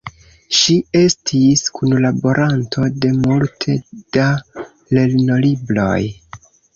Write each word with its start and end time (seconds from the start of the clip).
Ŝi 0.59 0.75
estis 0.99 1.59
kunlaboranto 1.79 2.87
de 3.03 3.11
multe 3.17 3.75
da 4.17 4.25
lernolibroj. 4.99 5.99